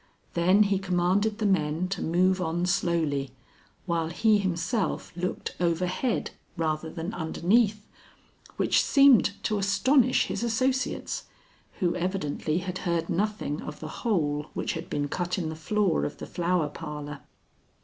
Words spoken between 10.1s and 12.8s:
his associates, who evidently had